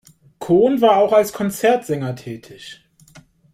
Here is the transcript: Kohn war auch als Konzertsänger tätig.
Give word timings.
Kohn 0.39 0.81
war 0.81 0.97
auch 0.97 1.13
als 1.13 1.31
Konzertsänger 1.31 2.15
tätig. 2.15 2.83